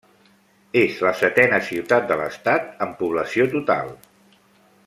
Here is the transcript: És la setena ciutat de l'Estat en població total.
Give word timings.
És 0.83 0.95
la 1.07 1.11
setena 1.19 1.59
ciutat 1.69 2.09
de 2.13 2.19
l'Estat 2.23 2.83
en 2.87 2.97
població 3.03 3.49
total. 3.57 3.97